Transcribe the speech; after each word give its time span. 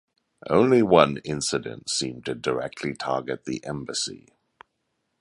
Only 0.49 0.81
one 0.81 1.17
incident 1.17 1.87
seemed 1.91 2.25
to 2.25 2.33
directly 2.33 2.95
target 2.95 3.45
the 3.45 3.63
embassy. 3.63 4.29